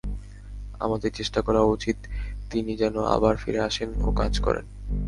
আমাদের 0.79 1.11
চেষ্টা 1.13 1.39
করা 1.41 1.61
উচিত, 1.65 1.97
তিনি 2.51 2.71
যেন 2.75 2.95
আবার 3.15 3.35
ফিরে 3.37 3.59
আসেন 3.59 3.89
ও 4.01 4.07
কাজ 4.11 4.33
করেন। 4.39 4.65